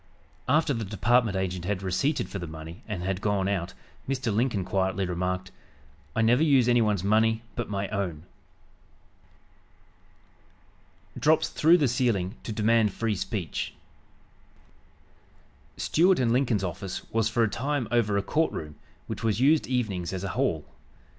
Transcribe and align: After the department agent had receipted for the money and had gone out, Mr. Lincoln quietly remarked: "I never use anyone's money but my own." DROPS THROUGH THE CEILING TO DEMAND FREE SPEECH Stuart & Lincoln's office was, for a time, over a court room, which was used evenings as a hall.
After 0.49 0.73
the 0.73 0.83
department 0.83 1.37
agent 1.37 1.63
had 1.65 1.83
receipted 1.83 2.27
for 2.27 2.39
the 2.39 2.47
money 2.47 2.81
and 2.87 3.03
had 3.03 3.21
gone 3.21 3.47
out, 3.47 3.75
Mr. 4.09 4.33
Lincoln 4.33 4.65
quietly 4.65 5.05
remarked: 5.05 5.51
"I 6.15 6.23
never 6.23 6.41
use 6.41 6.67
anyone's 6.67 7.03
money 7.03 7.43
but 7.55 7.69
my 7.69 7.87
own." 7.89 8.23
DROPS 11.19 11.49
THROUGH 11.49 11.77
THE 11.77 11.87
CEILING 11.87 12.35
TO 12.41 12.51
DEMAND 12.51 12.91
FREE 12.93 13.15
SPEECH 13.15 13.75
Stuart 15.77 16.17
& 16.19 16.19
Lincoln's 16.19 16.63
office 16.63 17.05
was, 17.11 17.29
for 17.29 17.43
a 17.43 17.47
time, 17.47 17.87
over 17.91 18.17
a 18.17 18.23
court 18.23 18.51
room, 18.51 18.77
which 19.05 19.23
was 19.23 19.39
used 19.39 19.67
evenings 19.67 20.13
as 20.13 20.23
a 20.23 20.29
hall. 20.29 20.65